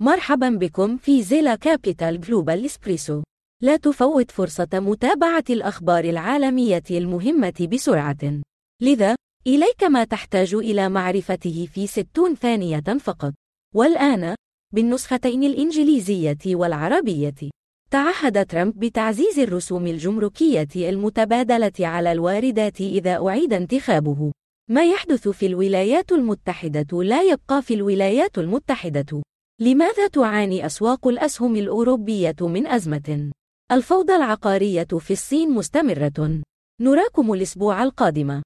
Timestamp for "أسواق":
30.66-31.08